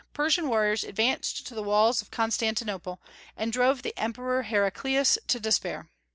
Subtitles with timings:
[0.13, 2.99] Persian warriors advanced to the walls of Constantinople,
[3.37, 5.91] and drove the Emperor Heraclius to despair.